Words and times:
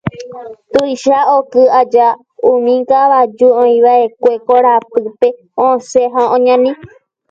Tuicha 0.73 1.17
oky 1.37 1.63
aja 1.81 2.07
umi 2.51 2.75
kavaju 2.89 3.47
oĩva'ekue 3.61 4.33
korapýpe 4.47 5.27
osẽ 5.67 6.05
ha 6.13 6.21
oñani. 6.35 6.71